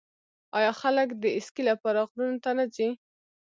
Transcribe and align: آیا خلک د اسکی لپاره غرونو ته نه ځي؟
آیا 0.57 0.71
خلک 0.81 1.09
د 1.21 1.23
اسکی 1.37 1.63
لپاره 1.69 2.07
غرونو 2.11 2.37
ته 2.43 2.51
نه 2.57 2.65
ځي؟ 2.75 2.89